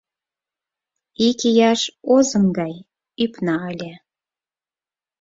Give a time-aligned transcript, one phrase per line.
[1.27, 1.81] Икияш
[2.15, 2.73] озым гай
[3.23, 3.93] ӱпна ыле